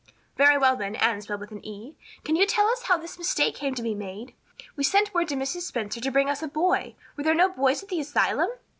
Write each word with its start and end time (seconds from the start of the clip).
"Very 0.35 0.57
well, 0.57 0.75
then, 0.75 0.95
Anne 0.95 1.21
spelled 1.21 1.41
with 1.41 1.51
an 1.51 1.63
E, 1.63 1.95
can 2.23 2.35
you 2.35 2.47
tell 2.47 2.65
us 2.71 2.85
how 2.87 2.97
this 2.97 3.19
mistake 3.19 3.53
came 3.53 3.75
to 3.75 3.83
be 3.83 3.93
made? 3.93 4.33
We 4.75 4.83
sent 4.83 5.13
word 5.13 5.27
to 5.27 5.35
Mrs. 5.35 5.61
Spencer 5.61 6.01
to 6.01 6.09
bring 6.11 6.27
us 6.27 6.41
a 6.41 6.47
boy. 6.47 6.95
Were 7.15 7.23
there 7.23 7.35
no 7.35 7.49
boys 7.49 7.83
at 7.83 7.89
the 7.89 7.99
asylum?" 7.99 8.49